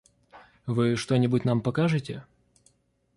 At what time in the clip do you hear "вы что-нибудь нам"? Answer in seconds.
0.65-1.61